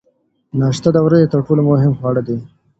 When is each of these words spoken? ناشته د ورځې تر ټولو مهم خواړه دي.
ناشته 0.59 0.89
د 0.93 0.97
ورځې 1.05 1.31
تر 1.33 1.39
ټولو 1.45 1.61
مهم 1.71 1.91
خواړه 1.99 2.21
دي. 2.27 2.37